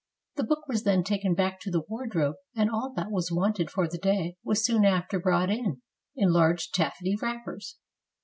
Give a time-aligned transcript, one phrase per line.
[0.37, 3.87] The book was then taken back to the wardrobe, and all that was wanted for
[3.87, 5.83] the day was soon after brought in,
[6.15, 7.77] in large taffety wrappers.